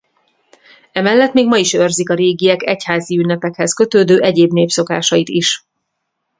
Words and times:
Emellett 0.91 1.33
még 1.33 1.47
ma 1.47 1.57
is 1.57 1.73
őrzik 1.73 2.09
a 2.09 2.13
régiek 2.13 2.63
egyházi 2.63 3.17
ünnepekhez 3.19 3.73
kötődő 3.73 4.19
egyéb 4.21 4.51
népszokásait 4.51 5.29
is. 5.29 5.65